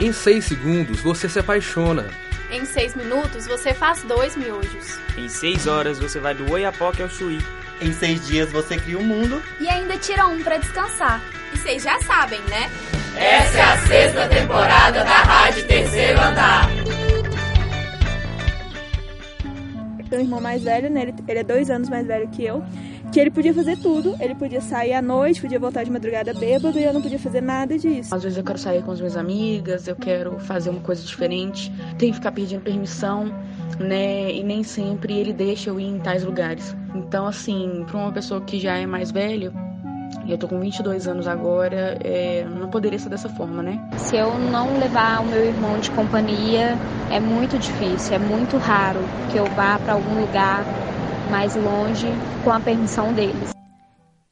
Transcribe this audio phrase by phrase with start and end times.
[0.00, 2.06] Em 6 segundos você se apaixona.
[2.52, 4.96] Em 6 minutos você faz dois miojos.
[5.16, 7.38] Em 6 horas você vai do Oiapoque ao Chuí.
[7.80, 9.42] Em 6 dias você cria um mundo.
[9.60, 11.20] E ainda tira um para descansar.
[11.52, 12.70] E vocês já sabem, né?
[13.16, 16.68] Essa é a sexta temporada da Rádio Terceiro Andar.
[20.12, 21.12] Um irmão mais velho, né?
[21.26, 22.64] Ele é dois anos mais velho que eu.
[23.12, 24.14] Que ele podia fazer tudo.
[24.20, 27.40] Ele podia sair à noite, podia voltar de madrugada bêbado e eu não podia fazer
[27.40, 28.14] nada disso.
[28.14, 31.72] Às vezes eu quero sair com as minhas amigas, eu quero fazer uma coisa diferente.
[31.96, 33.32] Tenho que ficar pedindo permissão,
[33.78, 34.32] né?
[34.32, 36.76] E nem sempre ele deixa eu ir em tais lugares.
[36.94, 39.52] Então, assim, para uma pessoa que já é mais velha,
[40.24, 43.80] e eu tô com 22 anos agora, é, não poderia ser dessa forma, né?
[43.96, 46.76] Se eu não levar o meu irmão de companhia,
[47.10, 50.64] é muito difícil, é muito raro que eu vá para algum lugar
[51.30, 52.06] mais longe
[52.42, 53.50] com a permissão deles.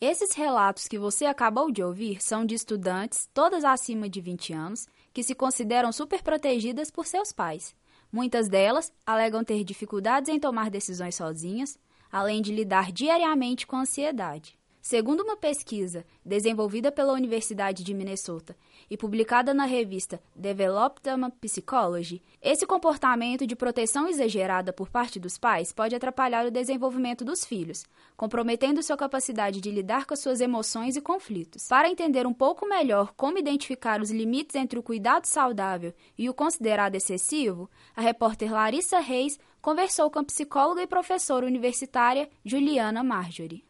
[0.00, 4.86] Esses relatos que você acabou de ouvir são de estudantes, todas acima de 20 anos,
[5.12, 7.74] que se consideram super protegidas por seus pais.
[8.12, 11.78] Muitas delas alegam ter dificuldades em tomar decisões sozinhas,
[12.10, 14.58] além de lidar diariamente com ansiedade.
[14.88, 18.56] Segundo uma pesquisa desenvolvida pela Universidade de Minnesota
[18.88, 25.72] e publicada na revista Development Psychology, esse comportamento de proteção exagerada por parte dos pais
[25.72, 27.84] pode atrapalhar o desenvolvimento dos filhos,
[28.16, 31.66] comprometendo sua capacidade de lidar com suas emoções e conflitos.
[31.66, 36.34] Para entender um pouco melhor como identificar os limites entre o cuidado saudável e o
[36.34, 43.65] considerado excessivo, a repórter Larissa Reis conversou com a psicóloga e professora universitária Juliana Marjorie.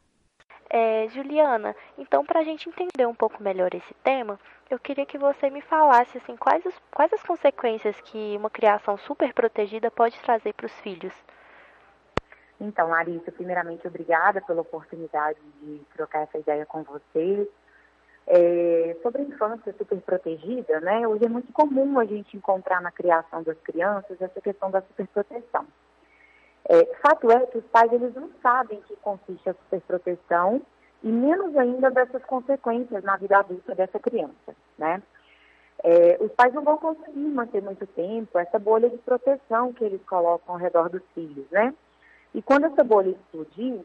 [0.78, 4.38] É, Juliana, então para a gente entender um pouco melhor esse tema,
[4.68, 8.98] eu queria que você me falasse assim, quais, os, quais as consequências que uma criação
[8.98, 11.14] super protegida pode trazer para os filhos.
[12.60, 17.48] Então, Larissa, primeiramente, obrigada pela oportunidade de trocar essa ideia com você.
[18.26, 21.08] É, sobre a infância super protegida, né?
[21.08, 25.66] Hoje é muito comum a gente encontrar na criação das crianças essa questão da superproteção.
[26.68, 30.60] É, fato é que os pais eles não sabem que consiste a superproteção
[31.02, 35.00] e menos ainda dessas consequências na vida adulta dessa criança, né?
[35.84, 40.02] É, os pais não vão conseguir manter muito tempo essa bolha de proteção que eles
[40.04, 41.72] colocam ao redor dos filhos, né?
[42.34, 43.82] E quando essa bolha explodir,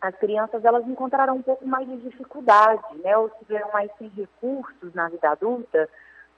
[0.00, 3.18] as crianças elas encontrarão um pouco mais de dificuldade, né?
[3.18, 5.86] Ou estiverão mais sem recursos na vida adulta,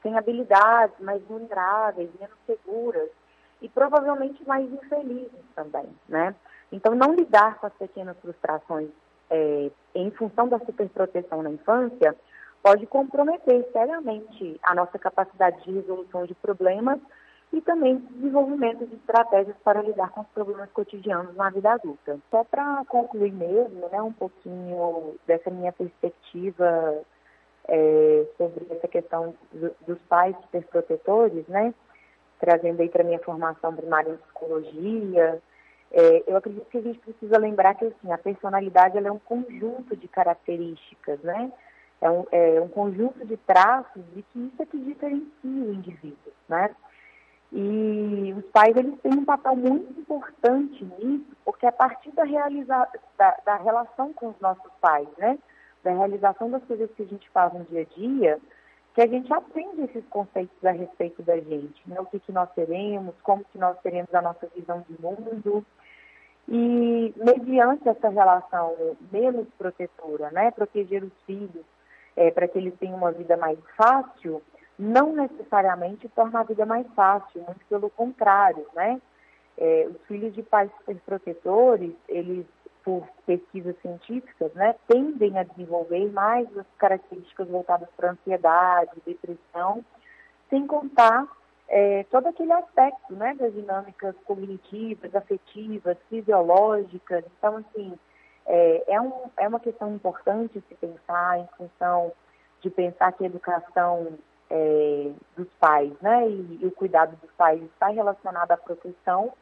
[0.03, 2.97] sem habilidades, mais vulneráveis, menos seguras
[3.88, 6.34] provavelmente mais infelizes também, né?
[6.71, 8.91] Então, não lidar com as pequenas frustrações
[9.31, 12.15] é, em função da superproteção na infância
[12.62, 16.99] pode comprometer seriamente a nossa capacidade de resolução de problemas
[17.50, 22.19] e também desenvolvimento de estratégias para lidar com os problemas cotidianos na vida adulta.
[22.31, 27.00] Só para concluir mesmo, né, um pouquinho dessa minha perspectiva
[27.66, 31.72] é, sobre essa questão do, dos pais superprotetores, né?
[32.38, 35.41] Trazendo aí para minha formação primária em psicologia,
[35.91, 39.97] é, eu acredito que a gente precisa lembrar que assim, a personalidade é um conjunto
[39.97, 41.50] de características, né?
[42.00, 46.32] É um, é um conjunto de traços de que isso é que diferencia o indivíduo,
[46.49, 46.71] né?
[47.50, 52.22] E os pais eles têm um papel muito importante nisso, porque é a partir da,
[52.22, 55.38] realiza da, da relação com os nossos pais, né?
[55.82, 58.38] Da realização das coisas que a gente faz no dia a dia,
[58.98, 62.00] que a gente aprende esses conceitos a respeito da gente, né?
[62.00, 65.64] o que, que nós seremos, como que nós teremos a nossa visão de mundo.
[66.48, 68.75] E mediante essa relação
[69.12, 70.50] menos protetora, né?
[70.50, 71.64] proteger os filhos
[72.16, 74.42] é, para que eles tenham uma vida mais fácil,
[74.76, 79.00] não necessariamente torna a vida mais fácil, muito pelo contrário, né?
[79.56, 82.47] É, os filhos de pais superprotetores, eles
[82.88, 89.84] por pesquisas científicas, né, tendem a desenvolver mais as características voltadas para ansiedade, depressão,
[90.49, 91.28] sem contar
[91.69, 97.26] é, todo aquele aspecto, né, das dinâmicas cognitivas, afetivas, fisiológicas.
[97.37, 97.93] Então, assim,
[98.47, 102.10] é, é, um, é uma questão importante se pensar em função
[102.62, 104.19] de pensar que a educação
[104.49, 109.35] é, dos pais, né, e, e o cuidado dos pais está relacionado à proteção,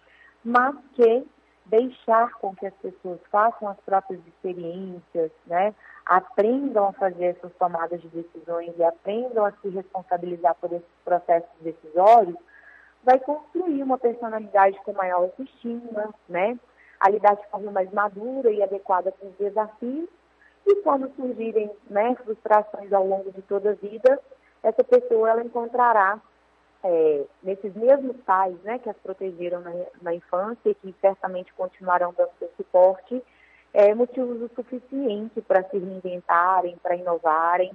[0.45, 1.25] mas que
[1.67, 5.75] deixar com que as pessoas façam as próprias experiências, né?
[6.05, 11.51] aprendam a fazer essas tomadas de decisões e aprendam a se responsabilizar por esses processos
[11.61, 12.37] decisórios,
[13.03, 16.59] vai construir uma personalidade com maior autoestima, né?
[17.01, 20.09] a lidar de forma mais madura e adequada com os desafios,
[20.67, 24.19] e quando surgirem né, frustrações ao longo de toda a vida,
[24.63, 26.21] essa pessoa ela encontrará
[26.87, 32.15] é, nesses mesmos pais né, que as protegeram na, na infância e que certamente continuarão
[32.17, 33.23] dando seu suporte,
[33.75, 37.73] é, motivos o suficiente para se reinventarem, para inovarem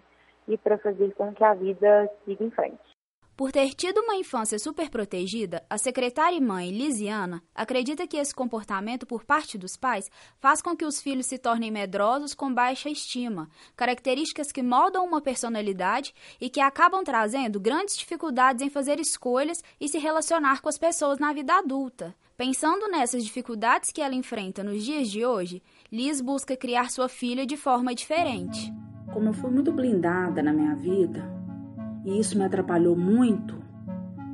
[0.47, 3.00] e para fazer com que a vida siga em frente.
[3.41, 9.03] Por ter tido uma infância superprotegida, a secretária e mãe Lisiana acredita que esse comportamento
[9.03, 13.49] por parte dos pais faz com que os filhos se tornem medrosos com baixa estima,
[13.75, 19.89] características que moldam uma personalidade e que acabam trazendo grandes dificuldades em fazer escolhas e
[19.89, 22.15] se relacionar com as pessoas na vida adulta.
[22.37, 27.44] Pensando nessas dificuldades que ela enfrenta nos dias de hoje, Liz busca criar sua filha
[27.44, 28.71] de forma diferente.
[29.11, 31.40] Como eu fui muito blindada na minha vida,
[32.03, 33.56] e isso me atrapalhou muito,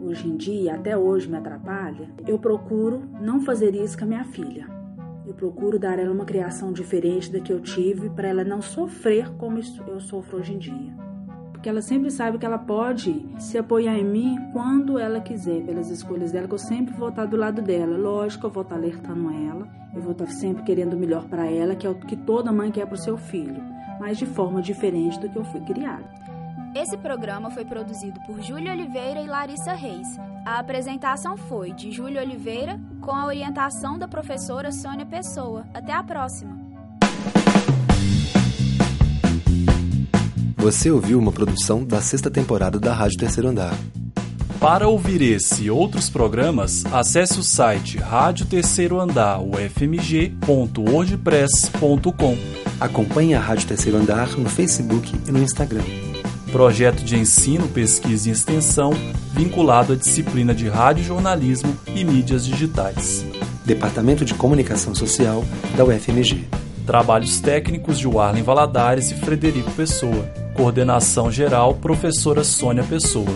[0.01, 4.25] hoje em dia, até hoje me atrapalha, eu procuro não fazer isso com a minha
[4.25, 4.67] filha.
[5.25, 8.61] Eu procuro dar a ela uma criação diferente da que eu tive para ela não
[8.61, 11.07] sofrer como eu sofro hoje em dia
[11.67, 15.89] porque ela sempre sabe que ela pode se apoiar em mim quando ela quiser, pelas
[15.89, 17.97] escolhas dela, que eu sempre vou estar do lado dela.
[17.97, 21.75] Lógico, eu vou estar alertando ela, eu vou estar sempre querendo o melhor para ela,
[21.75, 23.61] que é o que toda mãe quer para o seu filho,
[23.99, 26.05] mas de forma diferente do que eu fui criada.
[26.79, 30.07] Esse programa foi produzido por Júlia Oliveira e Larissa Reis.
[30.45, 35.65] A apresentação foi de Júlia Oliveira com a orientação da professora Sônia Pessoa.
[35.73, 36.55] Até a próxima!
[40.55, 43.73] Você ouviu uma produção da sexta temporada da Rádio Terceiro Andar.
[44.59, 52.37] Para ouvir esse e outros programas, acesse o site Rádio Terceiro Andar, ufmg.wordpress.com.
[52.79, 56.06] Acompanhe a Rádio Terceiro Andar no Facebook e no Instagram.
[56.51, 58.91] Projeto de ensino, pesquisa e extensão
[59.33, 63.25] vinculado à disciplina de rádio jornalismo e mídias digitais.
[63.65, 65.43] Departamento de Comunicação Social
[65.75, 66.45] da UFMG.
[66.85, 70.23] Trabalhos técnicos de Warlen Valadares e Frederico Pessoa.
[70.55, 73.35] Coordenação geral, professora Sônia Pessoa.